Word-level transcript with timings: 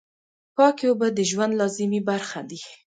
پاکې 0.55 0.85
اوبه 0.89 1.07
د 1.13 1.19
ژوند 1.29 1.53
لازمي 1.61 2.01
برخه 2.09 2.39
دي. 2.49 2.61